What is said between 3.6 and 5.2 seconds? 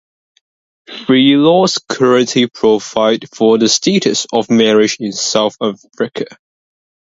status of marriage in